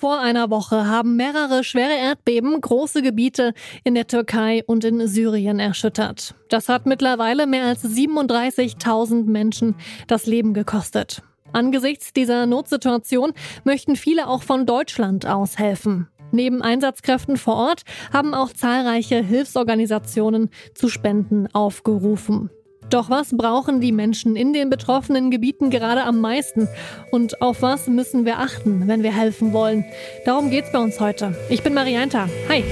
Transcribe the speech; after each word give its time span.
Vor 0.00 0.20
einer 0.20 0.48
Woche 0.48 0.86
haben 0.86 1.16
mehrere 1.16 1.64
schwere 1.64 1.98
Erdbeben 1.98 2.60
große 2.60 3.02
Gebiete 3.02 3.52
in 3.82 3.96
der 3.96 4.06
Türkei 4.06 4.62
und 4.64 4.84
in 4.84 5.08
Syrien 5.08 5.58
erschüttert. 5.58 6.36
Das 6.50 6.68
hat 6.68 6.86
mittlerweile 6.86 7.48
mehr 7.48 7.64
als 7.64 7.82
37.000 7.82 9.24
Menschen 9.24 9.74
das 10.06 10.26
Leben 10.26 10.54
gekostet. 10.54 11.24
Angesichts 11.52 12.12
dieser 12.12 12.46
Notsituation 12.46 13.32
möchten 13.64 13.96
viele 13.96 14.28
auch 14.28 14.44
von 14.44 14.66
Deutschland 14.66 15.26
aus 15.26 15.58
helfen. 15.58 16.06
Neben 16.30 16.62
Einsatzkräften 16.62 17.36
vor 17.36 17.56
Ort 17.56 17.82
haben 18.12 18.34
auch 18.34 18.52
zahlreiche 18.52 19.16
Hilfsorganisationen 19.16 20.50
zu 20.76 20.88
Spenden 20.88 21.52
aufgerufen. 21.52 22.50
Doch 22.90 23.10
was 23.10 23.36
brauchen 23.36 23.80
die 23.80 23.92
Menschen 23.92 24.34
in 24.34 24.54
den 24.54 24.70
betroffenen 24.70 25.30
Gebieten 25.30 25.68
gerade 25.68 26.04
am 26.04 26.20
meisten? 26.20 26.68
Und 27.10 27.42
auf 27.42 27.60
was 27.60 27.86
müssen 27.86 28.24
wir 28.24 28.38
achten, 28.38 28.88
wenn 28.88 29.02
wir 29.02 29.14
helfen 29.14 29.52
wollen? 29.52 29.84
Darum 30.24 30.48
geht's 30.50 30.72
bei 30.72 30.78
uns 30.78 30.98
heute. 30.98 31.36
Ich 31.50 31.62
bin 31.62 31.74
Marianta. 31.74 32.28
Hi. 32.48 32.64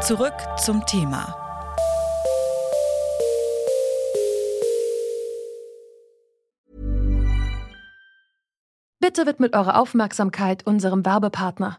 Zurück 0.00 0.34
zum 0.58 0.84
Thema. 0.86 1.34
Bitte 9.00 9.26
widmet 9.26 9.54
eure 9.54 9.76
Aufmerksamkeit 9.76 10.66
unserem 10.66 11.04
Werbepartner. 11.04 11.78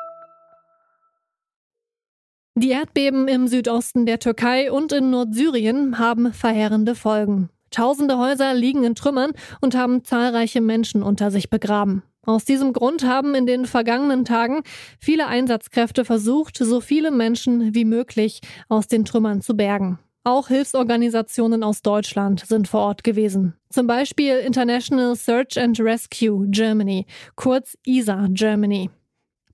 Die 2.55 2.71
Erdbeben 2.71 3.29
im 3.29 3.47
Südosten 3.47 4.05
der 4.05 4.19
Türkei 4.19 4.73
und 4.73 4.91
in 4.91 5.09
Nordsyrien 5.09 5.97
haben 5.99 6.33
verheerende 6.33 6.95
Folgen. 6.95 7.49
Tausende 7.69 8.17
Häuser 8.17 8.53
liegen 8.53 8.83
in 8.83 8.93
Trümmern 8.93 9.31
und 9.61 9.73
haben 9.73 10.03
zahlreiche 10.03 10.59
Menschen 10.59 11.01
unter 11.01 11.31
sich 11.31 11.49
begraben. 11.49 12.03
Aus 12.25 12.43
diesem 12.43 12.73
Grund 12.73 13.05
haben 13.05 13.35
in 13.35 13.45
den 13.45 13.65
vergangenen 13.65 14.25
Tagen 14.25 14.63
viele 14.99 15.27
Einsatzkräfte 15.27 16.03
versucht, 16.03 16.57
so 16.57 16.81
viele 16.81 17.09
Menschen 17.09 17.73
wie 17.73 17.85
möglich 17.85 18.41
aus 18.67 18.87
den 18.87 19.05
Trümmern 19.05 19.41
zu 19.41 19.55
bergen. 19.55 19.97
Auch 20.25 20.49
Hilfsorganisationen 20.49 21.63
aus 21.63 21.81
Deutschland 21.81 22.45
sind 22.45 22.67
vor 22.67 22.81
Ort 22.81 23.05
gewesen. 23.05 23.55
Zum 23.69 23.87
Beispiel 23.87 24.35
International 24.35 25.15
Search 25.15 25.57
and 25.57 25.79
Rescue 25.79 26.47
Germany, 26.49 27.05
kurz 27.35 27.77
ISA 27.87 28.27
Germany. 28.29 28.89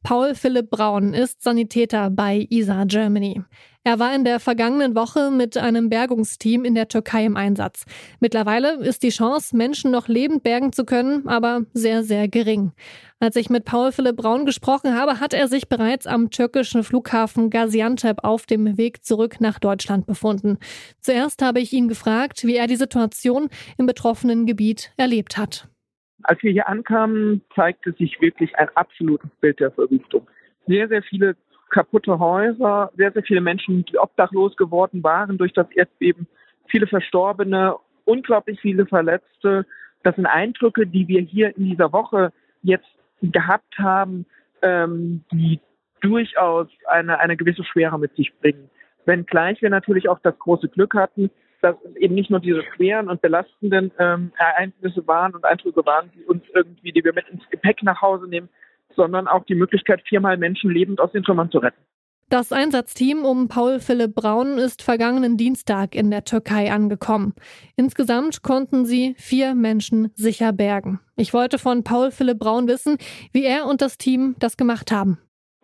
Paul 0.08 0.36
Philipp 0.36 0.70
Braun 0.70 1.14
ist 1.14 1.44
Sanitäter 1.44 2.10
bei 2.10 2.48
ISA 2.50 2.86
Germany. 2.86 3.42
Er 3.84 4.00
war 4.00 4.16
in 4.16 4.24
der 4.24 4.40
vergangenen 4.40 4.96
Woche 4.96 5.32
mit 5.32 5.58
einem 5.58 5.90
Bergungsteam 5.90 6.64
in 6.64 6.76
der 6.76 6.88
Türkei 6.88 7.26
im 7.26 7.36
Einsatz. 7.36 7.84
Mittlerweile 8.22 8.76
ist 8.76 9.04
die 9.04 9.10
Chance, 9.10 9.54
Menschen 9.58 9.92
noch 9.92 10.08
lebend 10.08 10.44
bergen 10.44 10.72
zu 10.72 10.86
können, 10.86 11.28
aber 11.28 11.64
sehr, 11.74 12.06
sehr 12.06 12.30
gering. 12.30 12.72
Als 13.20 13.36
ich 13.36 13.50
mit 13.50 13.66
Paul 13.66 13.92
Philipp 13.92 14.16
Braun 14.16 14.46
gesprochen 14.46 14.96
habe, 14.96 15.20
hat 15.20 15.34
er 15.34 15.50
sich 15.50 15.68
bereits 15.68 16.08
am 16.08 16.30
türkischen 16.30 16.86
Flughafen 16.86 17.50
Gaziantep 17.50 18.24
auf 18.24 18.46
dem 18.46 18.78
Weg 18.78 19.04
zurück 19.04 19.42
nach 19.42 19.60
Deutschland 19.60 20.06
befunden. 20.06 20.58
Zuerst 21.02 21.42
habe 21.42 21.60
ich 21.60 21.74
ihn 21.74 21.90
gefragt, 21.90 22.46
wie 22.46 22.56
er 22.56 22.68
die 22.68 22.78
Situation 22.78 23.50
im 23.78 23.88
betroffenen 23.88 24.46
Gebiet 24.46 24.94
erlebt 24.96 25.36
hat. 25.38 25.68
Als 26.28 26.44
wir 26.44 26.52
hier 26.52 26.68
ankamen, 26.68 27.42
zeigte 27.56 27.94
sich 27.94 28.20
wirklich 28.20 28.54
ein 28.58 28.68
absolutes 28.76 29.30
Bild 29.40 29.62
der 29.62 29.72
Verwüstung. 29.72 30.28
Sehr, 30.68 30.90
sehr 30.90 31.02
viele 31.02 31.38
kaputte 31.70 32.20
Häuser, 32.20 32.92
sehr, 32.98 33.14
sehr 33.14 33.24
viele 33.24 33.40
Menschen, 33.40 33.86
die 33.86 33.98
obdachlos 33.98 34.58
geworden 34.58 35.04
waren 35.04 35.38
durch 35.38 35.54
das 35.54 35.72
Erdbeben, 35.72 36.28
viele 36.68 36.86
Verstorbene, 36.86 37.78
unglaublich 38.04 38.60
viele 38.60 38.86
Verletzte. 38.86 39.66
Das 40.04 40.16
sind 40.16 40.26
Eindrücke, 40.26 40.86
die 40.86 41.08
wir 41.08 41.22
hier 41.22 41.56
in 41.56 41.64
dieser 41.64 41.94
Woche 41.94 42.34
jetzt 42.62 42.90
gehabt 43.22 43.80
haben, 43.80 44.26
ähm, 44.62 45.24
die 45.32 45.62
durchaus 46.02 46.68
eine, 46.88 47.20
eine 47.20 47.38
gewisse 47.38 47.64
Schwere 47.64 47.98
mit 47.98 48.14
sich 48.18 48.34
bringen. 48.42 48.70
Wenngleich 49.06 49.62
wir 49.62 49.70
natürlich 49.70 50.10
auch 50.10 50.20
das 50.20 50.38
große 50.38 50.68
Glück 50.68 50.94
hatten, 50.94 51.32
dass 51.62 51.76
eben 51.96 52.16
nicht 52.16 52.30
nur 52.30 52.40
diese 52.40 52.64
schweren 52.76 53.10
und 53.10 53.22
belastenden 53.22 53.92
ähm, 54.00 54.32
Ereignisse 54.38 55.06
waren 55.08 55.36
und 55.36 55.46
Eindrücke 55.46 55.86
waren, 55.86 56.12
die 56.16 56.24
uns 56.26 56.44
irgendwie, 56.54 56.92
die 56.92 57.04
wir 57.04 57.14
mit 57.14 57.28
ins 57.30 57.48
Gepäck 57.50 57.84
nach 57.84 58.02
Hause 58.02 58.28
nehmen, 58.28 58.50
sondern 58.96 59.28
auch 59.28 59.46
die 59.46 59.56
Möglichkeit, 59.56 60.02
viermal 60.08 60.38
Menschen 60.38 60.72
lebend 60.72 61.00
aus 61.00 61.12
den 61.12 61.24
Trümmern 61.24 61.52
zu 61.52 61.60
retten. 61.60 61.82
Das 62.30 62.52
Einsatzteam 62.52 63.24
um 63.24 63.48
Paul 63.48 63.80
Philipp 63.80 64.14
Braun 64.14 64.58
ist 64.58 64.84
vergangenen 64.84 65.38
Dienstag 65.38 65.96
in 65.96 66.12
der 66.12 66.26
Türkei 66.26 66.74
angekommen. 66.74 67.34
Insgesamt 67.78 68.44
konnten 68.44 68.86
sie 68.86 69.16
vier 69.18 69.56
Menschen 69.56 70.12
sicher 70.14 70.52
bergen. 70.52 71.00
Ich 71.16 71.34
wollte 71.34 71.58
von 71.58 71.86
Paul 71.86 72.12
Philipp 72.12 72.40
Braun 72.40 72.68
wissen, 72.68 72.98
wie 73.32 73.46
er 73.46 73.66
und 73.66 73.82
das 73.82 73.98
Team 73.98 74.36
das 74.40 74.58
gemacht 74.58 74.92
haben. 74.92 75.20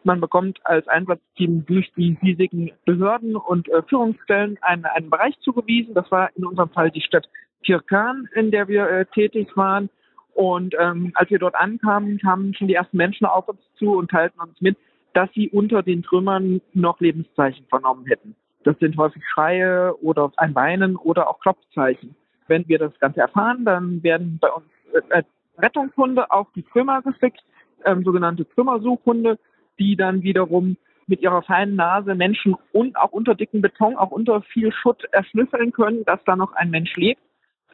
Man 0.05 0.21
bekommt 0.21 0.59
als 0.65 0.87
Einsatzteam 0.87 1.65
durch 1.65 1.91
die 1.95 2.17
hiesigen 2.21 2.71
Behörden 2.85 3.35
und 3.35 3.69
äh, 3.69 3.81
Führungsstellen 3.83 4.57
einen, 4.61 4.85
einen 4.85 5.09
Bereich 5.09 5.37
zugewiesen. 5.39 5.93
Das 5.93 6.11
war 6.11 6.29
in 6.35 6.45
unserem 6.45 6.69
Fall 6.69 6.91
die 6.91 7.01
Stadt 7.01 7.29
Tirkan, 7.65 8.27
in 8.35 8.51
der 8.51 8.67
wir 8.67 8.89
äh, 8.89 9.05
tätig 9.05 9.55
waren. 9.55 9.89
Und 10.33 10.75
ähm, 10.79 11.11
als 11.15 11.29
wir 11.29 11.39
dort 11.39 11.55
ankamen, 11.55 12.19
kamen 12.19 12.53
schon 12.53 12.67
die 12.67 12.73
ersten 12.73 12.97
Menschen 12.97 13.25
auf 13.25 13.47
uns 13.47 13.59
zu 13.75 13.95
und 13.95 14.11
teilten 14.11 14.41
uns 14.41 14.59
mit, 14.61 14.77
dass 15.13 15.29
sie 15.33 15.49
unter 15.49 15.83
den 15.83 16.03
Trümmern 16.03 16.61
noch 16.73 16.99
Lebenszeichen 16.99 17.65
vernommen 17.69 18.05
hätten. 18.07 18.35
Das 18.63 18.77
sind 18.79 18.97
häufig 18.97 19.23
Schreie 19.27 19.93
oder 20.01 20.31
ein 20.37 20.55
Weinen 20.55 20.95
oder 20.95 21.29
auch 21.29 21.39
Klopfzeichen. 21.39 22.15
Wenn 22.47 22.67
wir 22.67 22.79
das 22.79 22.97
Ganze 22.99 23.21
erfahren, 23.21 23.65
dann 23.65 24.01
werden 24.03 24.39
bei 24.41 24.49
uns 24.49 24.65
äh, 25.09 25.23
Rettungshunde 25.57 26.31
auf 26.31 26.47
die 26.55 26.63
Trümmer 26.63 27.01
geschickt, 27.01 27.43
ähm, 27.85 28.03
sogenannte 28.03 28.47
Trümmersuchhunde, 28.49 29.37
die 29.79 29.95
dann 29.95 30.23
wiederum 30.23 30.77
mit 31.07 31.21
ihrer 31.21 31.41
feinen 31.41 31.75
Nase 31.75 32.15
Menschen 32.15 32.55
und 32.71 32.95
auch 32.95 33.11
unter 33.11 33.35
dicken 33.35 33.61
Beton, 33.61 33.97
auch 33.97 34.11
unter 34.11 34.41
viel 34.41 34.71
Schutt 34.71 35.03
erschnüffeln 35.11 35.71
können, 35.71 36.05
dass 36.05 36.23
da 36.25 36.35
noch 36.35 36.53
ein 36.53 36.69
Mensch 36.69 36.95
lebt. 36.95 37.21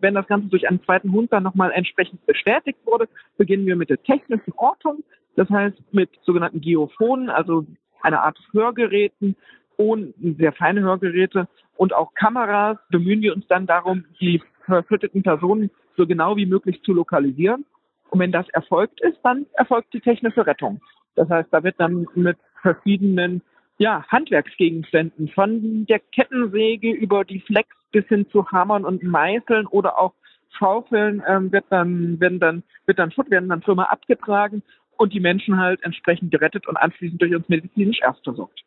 Wenn 0.02 0.16
das 0.16 0.28
Ganze 0.28 0.48
durch 0.48 0.68
einen 0.68 0.82
zweiten 0.84 1.12
Hund 1.12 1.32
dann 1.32 1.44
nochmal 1.44 1.72
entsprechend 1.72 2.26
bestätigt 2.26 2.80
wurde, 2.86 3.08
beginnen 3.38 3.66
wir 3.66 3.76
mit 3.76 3.90
der 3.90 4.02
technischen 4.02 4.54
Ortung. 4.56 5.04
Das 5.36 5.50
heißt 5.50 5.78
mit 5.92 6.10
sogenannten 6.24 6.62
Geophonen, 6.62 7.30
also 7.30 7.66
einer 8.02 8.24
Art 8.24 8.40
Hörgeräten 8.52 9.36
und 9.76 10.14
sehr 10.38 10.54
feine 10.54 10.82
Hörgeräte 10.82 11.48
und 11.80 11.94
auch 11.94 12.14
Kameras 12.14 12.78
bemühen 12.90 13.22
wir 13.22 13.34
uns 13.34 13.48
dann 13.48 13.66
darum, 13.66 14.04
die 14.20 14.42
verfütterten 14.66 15.24
Personen 15.24 15.72
so 15.96 16.06
genau 16.06 16.36
wie 16.36 16.46
möglich 16.46 16.82
zu 16.84 16.92
lokalisieren. 16.92 17.66
Und 18.10 18.20
wenn 18.20 18.34
das 18.34 18.50
erfolgt 18.50 19.00
ist, 19.02 19.18
dann 19.24 19.46
erfolgt 19.54 19.94
die 19.94 20.02
technische 20.02 20.46
Rettung. 20.46 20.82
Das 21.20 21.30
heißt, 21.30 21.50
da 21.52 21.62
wird 21.64 21.76
dann 21.80 22.08
mit 22.16 22.38
verschiedenen 22.62 23.42
ja, 23.78 24.06
Handwerksgegenständen 24.08 25.28
von 25.28 25.86
der 25.86 26.00
Kettensäge 26.00 26.92
über 26.92 27.26
die 27.26 27.42
Flex 27.42 27.68
bis 27.92 28.06
hin 28.08 28.26
zu 28.30 28.50
Hammern 28.50 28.86
und 28.86 29.04
Meißeln 29.04 29.68
oder 29.68 30.00
auch 30.00 30.14
Schaufeln 30.58 31.22
ähm, 31.28 31.52
wird 31.52 31.66
dann, 31.70 32.22
werden 32.22 32.40
dann, 32.40 32.64
wird 32.86 33.00
dann 33.00 33.12
Schutt, 33.12 33.30
werden 33.30 33.50
dann 33.50 33.62
Trümmer 33.62 33.92
abgetragen 33.92 34.64
und 34.96 35.12
die 35.12 35.20
Menschen 35.20 35.58
halt 35.58 35.84
entsprechend 35.84 36.32
gerettet 36.32 36.68
und 36.68 36.78
anschließend 36.78 37.22
durch 37.22 37.36
uns 37.36 37.50
medizinisch 37.50 38.00
erst 38.02 38.24
versorgt. 38.24 38.62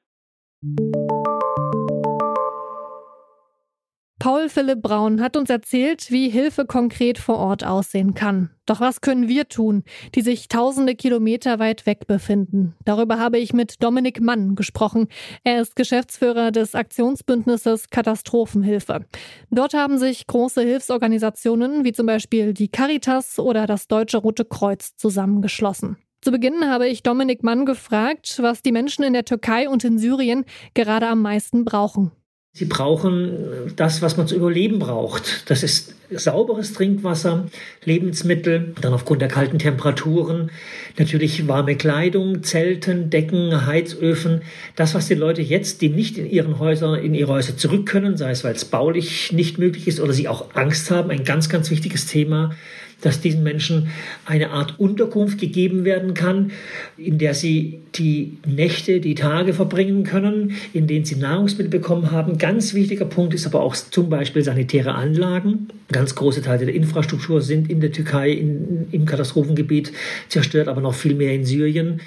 Paul 4.22 4.48
Philipp 4.48 4.82
Braun 4.82 5.20
hat 5.20 5.36
uns 5.36 5.50
erzählt, 5.50 6.12
wie 6.12 6.28
Hilfe 6.28 6.64
konkret 6.64 7.18
vor 7.18 7.38
Ort 7.38 7.66
aussehen 7.66 8.14
kann. 8.14 8.50
Doch 8.66 8.78
was 8.78 9.00
können 9.00 9.26
wir 9.26 9.48
tun, 9.48 9.82
die 10.14 10.20
sich 10.20 10.46
tausende 10.46 10.94
Kilometer 10.94 11.58
weit 11.58 11.86
weg 11.86 12.06
befinden? 12.06 12.76
Darüber 12.84 13.18
habe 13.18 13.40
ich 13.40 13.52
mit 13.52 13.82
Dominik 13.82 14.20
Mann 14.20 14.54
gesprochen. 14.54 15.08
Er 15.42 15.60
ist 15.60 15.74
Geschäftsführer 15.74 16.52
des 16.52 16.76
Aktionsbündnisses 16.76 17.90
Katastrophenhilfe. 17.90 19.06
Dort 19.50 19.74
haben 19.74 19.98
sich 19.98 20.28
große 20.28 20.62
Hilfsorganisationen 20.62 21.84
wie 21.84 21.92
zum 21.92 22.06
Beispiel 22.06 22.54
die 22.54 22.68
Caritas 22.68 23.40
oder 23.40 23.66
das 23.66 23.88
Deutsche 23.88 24.18
Rote 24.18 24.44
Kreuz 24.44 24.94
zusammengeschlossen. 24.94 25.96
Zu 26.20 26.30
Beginn 26.30 26.68
habe 26.68 26.86
ich 26.86 27.02
Dominik 27.02 27.42
Mann 27.42 27.66
gefragt, 27.66 28.38
was 28.40 28.62
die 28.62 28.70
Menschen 28.70 29.02
in 29.02 29.14
der 29.14 29.24
Türkei 29.24 29.68
und 29.68 29.82
in 29.82 29.98
Syrien 29.98 30.44
gerade 30.74 31.08
am 31.08 31.22
meisten 31.22 31.64
brauchen. 31.64 32.12
Sie 32.54 32.66
brauchen 32.66 33.72
das, 33.76 34.02
was 34.02 34.18
man 34.18 34.28
zu 34.28 34.36
überleben 34.36 34.78
braucht. 34.78 35.50
Das 35.50 35.62
ist 35.62 35.94
sauberes 36.10 36.74
Trinkwasser, 36.74 37.46
Lebensmittel, 37.86 38.74
dann 38.78 38.92
aufgrund 38.92 39.22
der 39.22 39.28
kalten 39.28 39.58
Temperaturen 39.58 40.50
natürlich 40.98 41.48
warme 41.48 41.76
Kleidung, 41.76 42.42
Zelten, 42.42 43.08
Decken, 43.08 43.64
Heizöfen. 43.64 44.42
Das, 44.76 44.94
was 44.94 45.08
die 45.08 45.14
Leute 45.14 45.40
jetzt, 45.40 45.80
die 45.80 45.88
nicht 45.88 46.18
in 46.18 46.28
ihren 46.28 46.58
Häusern, 46.58 47.02
in 47.02 47.14
ihre 47.14 47.32
Häuser 47.32 47.56
zurück 47.56 47.86
können, 47.86 48.18
sei 48.18 48.32
es 48.32 48.44
weil 48.44 48.54
es 48.54 48.66
baulich 48.66 49.32
nicht 49.32 49.56
möglich 49.56 49.88
ist 49.88 49.98
oder 49.98 50.12
sie 50.12 50.28
auch 50.28 50.54
Angst 50.54 50.90
haben, 50.90 51.10
ein 51.10 51.24
ganz, 51.24 51.48
ganz 51.48 51.70
wichtiges 51.70 52.04
Thema 52.04 52.54
dass 53.02 53.20
diesen 53.20 53.42
Menschen 53.42 53.88
eine 54.24 54.50
Art 54.50 54.80
Unterkunft 54.80 55.38
gegeben 55.38 55.84
werden 55.84 56.14
kann, 56.14 56.52
in 56.96 57.18
der 57.18 57.34
sie 57.34 57.80
die 57.94 58.38
Nächte, 58.46 59.00
die 59.00 59.14
Tage 59.14 59.52
verbringen 59.52 60.04
können, 60.04 60.52
in 60.72 60.86
denen 60.86 61.04
sie 61.04 61.16
Nahrungsmittel 61.16 61.70
bekommen 61.70 62.10
haben. 62.10 62.38
Ganz 62.38 62.72
wichtiger 62.72 63.04
Punkt 63.04 63.34
ist 63.34 63.46
aber 63.46 63.60
auch 63.60 63.76
zum 63.76 64.08
Beispiel 64.08 64.42
sanitäre 64.42 64.94
Anlagen. 64.94 65.68
Ganz 65.90 66.14
große 66.14 66.42
Teile 66.42 66.64
der 66.64 66.74
Infrastruktur 66.74 67.42
sind 67.42 67.68
in 67.68 67.80
der 67.80 67.92
Türkei 67.92 68.30
in, 68.30 68.86
im 68.92 69.04
Katastrophengebiet 69.04 69.92
zerstört, 70.28 70.68
aber 70.68 70.80
noch 70.80 70.94
viel 70.94 71.14
mehr 71.14 71.34
in 71.34 71.44
Syrien. 71.44 72.00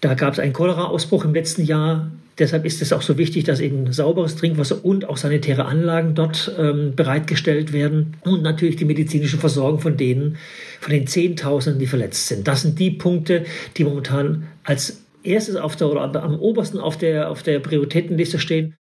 Da 0.00 0.14
gab 0.14 0.32
es 0.32 0.38
einen 0.38 0.52
Cholera-Ausbruch 0.52 1.24
im 1.24 1.34
letzten 1.34 1.64
Jahr. 1.64 2.10
Deshalb 2.38 2.64
ist 2.64 2.82
es 2.82 2.92
auch 2.92 3.02
so 3.02 3.16
wichtig, 3.16 3.44
dass 3.44 3.60
eben 3.60 3.92
sauberes 3.92 4.36
Trinkwasser 4.36 4.84
und 4.84 5.08
auch 5.08 5.16
sanitäre 5.16 5.66
Anlagen 5.66 6.14
dort 6.14 6.52
ähm, 6.58 6.94
bereitgestellt 6.96 7.72
werden 7.72 8.16
und 8.22 8.42
natürlich 8.42 8.76
die 8.76 8.84
medizinische 8.84 9.38
Versorgung 9.38 9.80
von 9.80 9.96
denen, 9.96 10.36
von 10.80 10.92
den 10.92 11.06
Zehntausenden, 11.06 11.78
die 11.78 11.86
verletzt 11.86 12.26
sind. 12.26 12.48
Das 12.48 12.62
sind 12.62 12.78
die 12.78 12.90
Punkte, 12.90 13.44
die 13.76 13.84
momentan 13.84 14.48
als 14.64 15.04
erstes 15.22 15.56
auf 15.56 15.76
der 15.76 15.88
oder 15.88 16.22
am 16.22 16.38
obersten 16.38 16.78
auf 16.78 16.98
der, 16.98 17.30
auf 17.30 17.42
der 17.42 17.60
Prioritätenliste 17.60 18.38
stehen. 18.38 18.76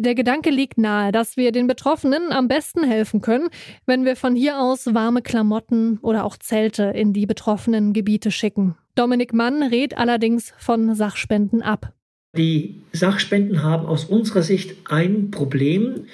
Der 0.00 0.14
Gedanke 0.14 0.50
liegt 0.50 0.78
nahe, 0.78 1.10
dass 1.10 1.36
wir 1.36 1.50
den 1.50 1.66
Betroffenen 1.66 2.30
am 2.30 2.46
besten 2.46 2.84
helfen 2.84 3.20
können, 3.20 3.48
wenn 3.84 4.04
wir 4.04 4.14
von 4.14 4.36
hier 4.36 4.60
aus 4.60 4.94
warme 4.94 5.22
Klamotten 5.22 5.98
oder 6.02 6.24
auch 6.24 6.36
Zelte 6.36 6.84
in 6.84 7.12
die 7.12 7.26
betroffenen 7.26 7.92
Gebiete 7.92 8.30
schicken. 8.30 8.76
Dominik 8.94 9.32
Mann 9.32 9.60
rät 9.62 9.98
allerdings 9.98 10.52
von 10.56 10.94
Sachspenden 10.94 11.62
ab. 11.62 11.94
Die 12.36 12.74
Sachspenden 12.92 13.62
haben 13.62 13.86
aus 13.86 14.04
unserer 14.04 14.42
Sicht 14.42 14.76
ein 14.88 15.30
Problem, 15.30 16.04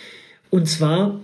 und 0.50 0.69
zwar, 0.69 1.20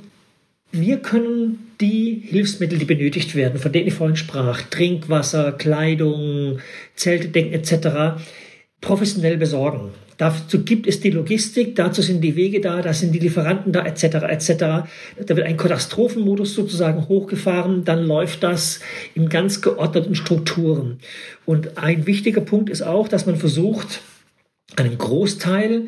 wir 0.73 0.99
können 0.99 1.71
die 1.81 2.23
Hilfsmittel, 2.25 2.79
die 2.79 2.85
benötigt 2.85 3.35
werden, 3.35 3.61
von 3.61 3.71
denen 3.71 3.87
ich 3.87 3.95
vorhin 3.95 4.17
sprach, 4.17 4.63
Trinkwasser, 4.63 5.53
Kleidung, 5.53 6.59
Zelte, 6.97 7.29
Decken 7.29 7.53
etc., 7.53 8.21
professionell 8.81 9.37
besorgen. 9.37 9.91
Dazu 10.17 10.65
gibt 10.65 10.87
es 10.87 11.01
die 11.01 11.11
Logistik, 11.11 11.77
dazu 11.77 12.03
sind 12.03 12.21
die 12.21 12.37
Wege 12.37 12.61
da, 12.61 12.83
da 12.83 12.93
sind 12.93 13.15
die 13.15 13.21
Lieferanten 13.21 13.73
da, 13.73 13.87
etc., 13.87 14.05
etc. 14.29 14.49
Da 14.59 14.87
wird 15.29 15.43
ein 15.43 15.57
Katastrophenmodus 15.57 16.55
sozusagen 16.55 17.09
hochgefahren, 17.09 17.85
dann 17.85 18.05
läuft 18.05 18.43
das 18.43 18.81
in 19.15 19.29
ganz 19.29 19.63
geordneten 19.63 20.15
Strukturen. 20.15 20.99
Und 21.47 21.79
ein 21.79 22.07
wichtiger 22.07 22.43
Punkt 22.43 22.69
ist 22.69 22.83
auch, 22.83 23.09
dass 23.09 23.25
man 23.25 23.37
versucht, 23.37 24.03
einen 24.77 24.99
Großteil 24.99 25.87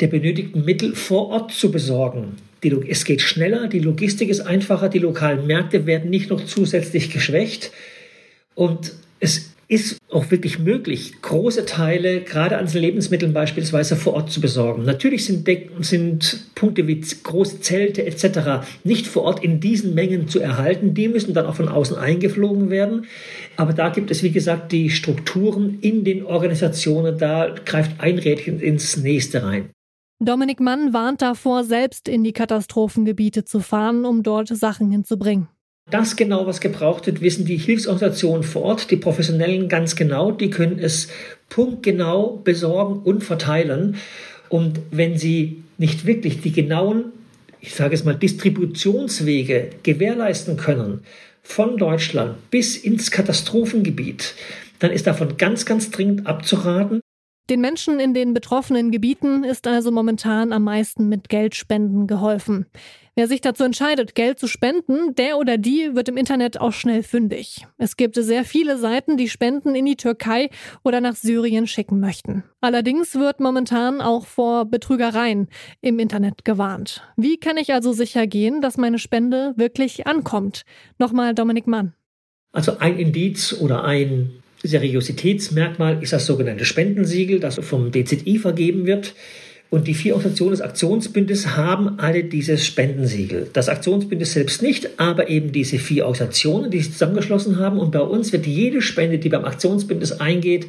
der 0.00 0.06
benötigten 0.08 0.64
Mittel 0.64 0.94
vor 0.94 1.28
Ort 1.28 1.52
zu 1.52 1.70
besorgen. 1.70 2.36
Die, 2.62 2.70
es 2.88 3.04
geht 3.04 3.20
schneller, 3.20 3.68
die 3.68 3.78
Logistik 3.78 4.28
ist 4.28 4.40
einfacher, 4.40 4.88
die 4.88 4.98
lokalen 4.98 5.46
Märkte 5.46 5.86
werden 5.86 6.10
nicht 6.10 6.30
noch 6.30 6.44
zusätzlich 6.44 7.10
geschwächt. 7.10 7.70
Und 8.54 8.92
es 9.20 9.52
ist 9.68 9.98
auch 10.10 10.30
wirklich 10.30 10.58
möglich, 10.58 11.20
große 11.20 11.66
Teile, 11.66 12.22
gerade 12.22 12.56
an 12.56 12.66
Lebensmitteln 12.66 13.34
beispielsweise, 13.34 13.96
vor 13.96 14.14
Ort 14.14 14.32
zu 14.32 14.40
besorgen. 14.40 14.84
Natürlich 14.84 15.26
sind, 15.26 15.46
Decken, 15.46 15.82
sind 15.82 16.46
Punkte 16.54 16.86
wie 16.86 17.00
große 17.00 17.60
Zelte 17.60 18.06
etc. 18.06 18.66
nicht 18.82 19.06
vor 19.06 19.24
Ort 19.24 19.44
in 19.44 19.60
diesen 19.60 19.94
Mengen 19.94 20.26
zu 20.26 20.40
erhalten. 20.40 20.94
Die 20.94 21.08
müssen 21.08 21.34
dann 21.34 21.44
auch 21.44 21.56
von 21.56 21.68
außen 21.68 21.98
eingeflogen 21.98 22.70
werden. 22.70 23.04
Aber 23.56 23.74
da 23.74 23.90
gibt 23.90 24.10
es, 24.10 24.22
wie 24.22 24.30
gesagt, 24.30 24.72
die 24.72 24.88
Strukturen 24.88 25.78
in 25.82 26.02
den 26.02 26.24
Organisationen. 26.24 27.18
Da 27.18 27.54
greift 27.66 28.00
ein 28.00 28.18
Rädchen 28.18 28.60
ins 28.60 28.96
nächste 28.96 29.42
rein. 29.42 29.68
Dominik 30.20 30.60
Mann 30.60 30.94
warnt 30.94 31.20
davor, 31.20 31.62
selbst 31.62 32.08
in 32.08 32.24
die 32.24 32.32
Katastrophengebiete 32.32 33.44
zu 33.44 33.60
fahren, 33.60 34.06
um 34.06 34.22
dort 34.22 34.48
Sachen 34.48 34.90
hinzubringen. 34.90 35.48
Das 35.90 36.16
genau, 36.16 36.46
was 36.46 36.60
gebraucht 36.60 37.06
wird, 37.06 37.22
wissen 37.22 37.46
die 37.46 37.56
Hilfsorganisationen 37.56 38.42
vor 38.42 38.62
Ort, 38.62 38.90
die 38.90 38.96
Professionellen 38.96 39.68
ganz 39.68 39.96
genau. 39.96 40.32
Die 40.32 40.50
können 40.50 40.78
es 40.78 41.08
punktgenau 41.48 42.40
besorgen 42.44 43.00
und 43.02 43.24
verteilen. 43.24 43.96
Und 44.50 44.80
wenn 44.90 45.16
sie 45.16 45.62
nicht 45.78 46.04
wirklich 46.04 46.40
die 46.42 46.52
genauen, 46.52 47.12
ich 47.60 47.74
sage 47.74 47.94
es 47.94 48.04
mal, 48.04 48.14
Distributionswege 48.14 49.70
gewährleisten 49.82 50.56
können, 50.56 51.00
von 51.42 51.78
Deutschland 51.78 52.50
bis 52.50 52.76
ins 52.76 53.10
Katastrophengebiet, 53.10 54.34
dann 54.80 54.90
ist 54.90 55.06
davon 55.06 55.38
ganz, 55.38 55.64
ganz 55.64 55.90
dringend 55.90 56.26
abzuraten. 56.26 57.00
Den 57.50 57.62
Menschen 57.62 57.98
in 57.98 58.12
den 58.12 58.34
betroffenen 58.34 58.90
Gebieten 58.90 59.42
ist 59.42 59.66
also 59.66 59.90
momentan 59.90 60.52
am 60.52 60.64
meisten 60.64 61.08
mit 61.08 61.30
Geldspenden 61.30 62.06
geholfen. 62.06 62.66
Wer 63.14 63.26
sich 63.26 63.40
dazu 63.40 63.64
entscheidet, 63.64 64.14
Geld 64.14 64.38
zu 64.38 64.46
spenden, 64.46 65.14
der 65.14 65.38
oder 65.38 65.56
die 65.56 65.94
wird 65.94 66.10
im 66.10 66.18
Internet 66.18 66.60
auch 66.60 66.72
schnell 66.72 67.02
fündig. 67.02 67.66
Es 67.78 67.96
gibt 67.96 68.16
sehr 68.16 68.44
viele 68.44 68.76
Seiten, 68.76 69.16
die 69.16 69.30
Spenden 69.30 69.74
in 69.74 69.86
die 69.86 69.96
Türkei 69.96 70.50
oder 70.84 71.00
nach 71.00 71.16
Syrien 71.16 71.66
schicken 71.66 72.00
möchten. 72.00 72.44
Allerdings 72.60 73.14
wird 73.14 73.40
momentan 73.40 74.02
auch 74.02 74.26
vor 74.26 74.66
Betrügereien 74.66 75.48
im 75.80 75.98
Internet 75.98 76.44
gewarnt. 76.44 77.02
Wie 77.16 77.38
kann 77.38 77.56
ich 77.56 77.72
also 77.72 77.92
sicher 77.92 78.26
gehen, 78.26 78.60
dass 78.60 78.76
meine 78.76 78.98
Spende 78.98 79.54
wirklich 79.56 80.06
ankommt? 80.06 80.64
Nochmal 80.98 81.34
Dominik 81.34 81.66
Mann. 81.66 81.94
Also 82.52 82.78
ein 82.78 82.98
Indiz 82.98 83.54
oder 83.54 83.84
ein 83.84 84.42
Seriositätsmerkmal 84.62 86.02
ist 86.02 86.12
das 86.12 86.26
sogenannte 86.26 86.64
Spendensiegel, 86.64 87.40
das 87.40 87.56
vom 87.56 87.92
DZI 87.92 88.38
vergeben 88.38 88.86
wird. 88.86 89.14
Und 89.70 89.86
die 89.86 89.94
vier 89.94 90.14
Organisationen 90.14 90.52
des 90.52 90.62
Aktionsbündes 90.62 91.56
haben 91.56 91.98
alle 91.98 92.24
dieses 92.24 92.64
Spendensiegel. 92.64 93.50
Das 93.52 93.68
Aktionsbündnis 93.68 94.32
selbst 94.32 94.62
nicht, 94.62 94.98
aber 94.98 95.28
eben 95.28 95.52
diese 95.52 95.78
vier 95.78 96.06
Organisationen, 96.06 96.70
die 96.70 96.78
sich 96.78 96.92
zusammengeschlossen 96.92 97.58
haben. 97.58 97.78
Und 97.78 97.90
bei 97.90 98.00
uns 98.00 98.32
wird 98.32 98.46
jede 98.46 98.80
Spende, 98.80 99.18
die 99.18 99.28
beim 99.28 99.44
Aktionsbündnis 99.44 100.12
eingeht, 100.12 100.66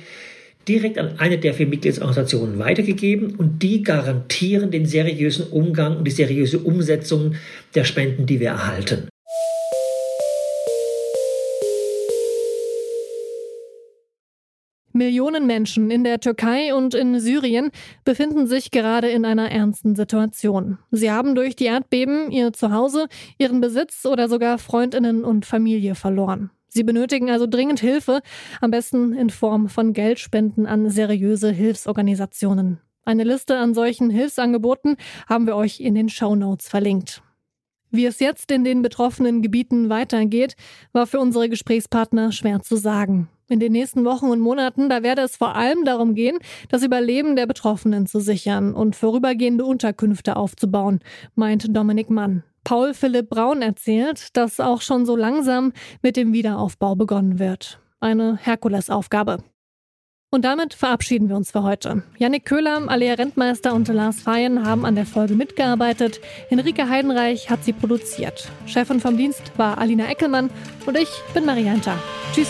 direkt 0.67 0.97
an 0.97 1.17
eine 1.17 1.37
der 1.37 1.53
vier 1.53 1.67
Mitgliedsorganisationen 1.67 2.59
weitergegeben 2.59 3.35
und 3.35 3.63
die 3.63 3.83
garantieren 3.83 4.69
den 4.69 4.85
seriösen 4.85 5.47
Umgang 5.47 5.97
und 5.97 6.03
die 6.05 6.11
seriöse 6.11 6.59
Umsetzung 6.59 7.35
der 7.75 7.85
Spenden, 7.85 8.25
die 8.25 8.41
wir 8.41 8.49
erhalten. 8.49 9.07
Millionen 14.99 15.47
Menschen 15.47 15.89
in 15.89 16.03
der 16.03 16.19
Türkei 16.19 16.75
und 16.75 16.93
in 16.93 17.19
Syrien 17.19 17.71
befinden 18.03 18.47
sich 18.47 18.69
gerade 18.69 19.09
in 19.09 19.23
einer 19.23 19.49
ernsten 19.49 19.95
Situation. 19.95 20.77
Sie 20.91 21.09
haben 21.09 21.35
durch 21.35 21.55
die 21.55 21.65
Erdbeben 21.65 22.29
ihr 22.29 22.51
Zuhause, 22.51 23.07
ihren 23.37 23.61
Besitz 23.61 24.05
oder 24.05 24.27
sogar 24.27 24.57
Freundinnen 24.57 25.23
und 25.23 25.45
Familie 25.45 25.95
verloren. 25.95 26.51
Sie 26.67 26.83
benötigen 26.83 27.31
also 27.31 27.47
dringend 27.47 27.79
Hilfe, 27.79 28.19
am 28.59 28.71
besten 28.71 29.13
in 29.13 29.29
Form 29.29 29.69
von 29.69 29.93
Geldspenden 29.93 30.67
an 30.67 30.89
seriöse 30.89 31.49
Hilfsorganisationen. 31.49 32.81
Eine 33.05 33.23
Liste 33.23 33.57
an 33.57 33.73
solchen 33.73 34.09
Hilfsangeboten 34.09 34.97
haben 35.27 35.47
wir 35.47 35.55
euch 35.55 35.79
in 35.79 35.95
den 35.95 36.09
Show 36.09 36.35
Notes 36.35 36.67
verlinkt. 36.67 37.23
Wie 37.89 38.05
es 38.05 38.19
jetzt 38.19 38.51
in 38.51 38.65
den 38.65 38.81
betroffenen 38.81 39.41
Gebieten 39.41 39.89
weitergeht, 39.89 40.55
war 40.91 41.07
für 41.07 41.19
unsere 41.19 41.47
Gesprächspartner 41.47 42.33
schwer 42.33 42.61
zu 42.61 42.75
sagen. 42.75 43.29
In 43.51 43.59
den 43.59 43.71
nächsten 43.71 44.05
Wochen 44.05 44.27
und 44.27 44.39
Monaten, 44.39 44.89
da 44.89 45.01
werde 45.01 45.23
es 45.23 45.35
vor 45.35 45.55
allem 45.55 45.83
darum 45.83 46.13
gehen, 46.13 46.37
das 46.69 46.83
Überleben 46.83 47.35
der 47.35 47.47
Betroffenen 47.47 48.05
zu 48.05 48.19
sichern 48.19 48.75
und 48.75 48.95
vorübergehende 48.95 49.65
Unterkünfte 49.65 50.35
aufzubauen, 50.35 50.99
meint 51.33 51.75
Dominik 51.75 52.11
Mann. 52.11 52.43
Paul 52.63 52.93
Philipp 52.93 53.29
Braun 53.29 53.63
erzählt, 53.63 54.37
dass 54.37 54.59
auch 54.59 54.81
schon 54.81 55.07
so 55.07 55.15
langsam 55.15 55.73
mit 56.03 56.15
dem 56.15 56.31
Wiederaufbau 56.31 56.95
begonnen 56.95 57.39
wird. 57.39 57.79
Eine 57.99 58.37
Herkulesaufgabe. 58.37 59.39
Und 60.31 60.45
damit 60.45 60.75
verabschieden 60.75 61.27
wir 61.27 61.35
uns 61.35 61.49
für 61.49 61.63
heute. 61.63 62.03
Yannick 62.19 62.45
Köhler, 62.45 62.83
Alea 62.87 63.15
Rentmeister 63.15 63.73
und 63.73 63.87
Lars 63.87 64.21
Feyen 64.21 64.63
haben 64.63 64.85
an 64.85 64.93
der 64.93 65.07
Folge 65.07 65.33
mitgearbeitet. 65.33 66.21
Henrike 66.49 66.87
Heidenreich 66.87 67.49
hat 67.49 67.63
sie 67.63 67.73
produziert. 67.73 68.47
Chefin 68.67 68.99
vom 68.99 69.17
Dienst 69.17 69.51
war 69.57 69.79
Alina 69.79 70.07
Eckelmann 70.07 70.51
und 70.85 70.95
ich 70.95 71.09
bin 71.33 71.45
Marianta. 71.45 71.97
Tschüss. 72.31 72.49